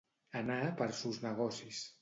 Anar 0.39 0.57
per 0.81 0.89
sos 1.03 1.23
negocis. 1.29 1.87